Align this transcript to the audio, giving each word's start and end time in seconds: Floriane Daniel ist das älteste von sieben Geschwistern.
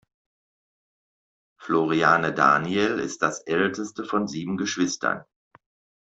Floriane 1.59 2.33
Daniel 2.33 2.97
ist 2.97 3.21
das 3.21 3.41
älteste 3.41 4.03
von 4.03 4.27
sieben 4.27 4.57
Geschwistern. 4.57 5.25